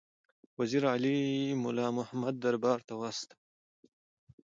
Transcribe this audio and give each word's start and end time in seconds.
وزیر 0.59 0.83
علي 0.93 1.17
مُلا 1.63 1.87
محمد 1.97 2.35
دربار 2.43 2.79
ته 2.87 2.93
واستاوه. 3.01 3.37